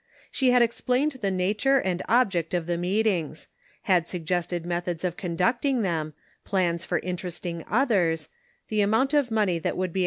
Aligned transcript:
She 0.31 0.49
had 0.49 0.63
explained 0.63 1.11
the 1.21 1.29
nature 1.29 1.77
and 1.77 2.01
object 2.09 2.55
of 2.55 2.65
the 2.65 2.75
meetings; 2.75 3.49
had 3.83 4.07
suggested 4.07 4.65
methods 4.65 5.03
of 5.03 5.15
conducting 5.15 5.83
them; 5.83 6.15
plans 6.43 6.83
for 6.83 6.97
interesting 6.97 7.63
others; 7.69 8.27
the 8.69 8.81
amount 8.81 9.13
of 9.13 9.29
money 9.29 9.59
that 9.59 9.59
would 9.59 9.59
be 9.59 9.59
235 9.59 9.61
236 9.61 9.61
The 9.61 9.69
Pocket 9.69 9.93
Measure. 9.93 9.99